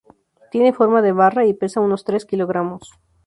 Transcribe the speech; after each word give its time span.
Tiene 0.49 0.73
forma 0.73 1.03
de 1.03 1.11
barra 1.11 1.45
y 1.45 1.53
pesa 1.53 1.79
unos 1.79 2.03
tres 2.05 2.25
kilogramos. 2.25 2.91